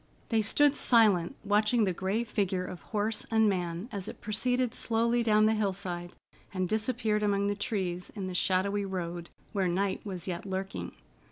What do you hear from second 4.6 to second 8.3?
slowly down the hillside and disappeared among the trees in